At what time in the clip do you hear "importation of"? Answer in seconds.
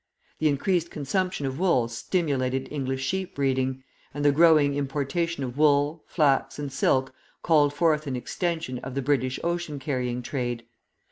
4.73-5.59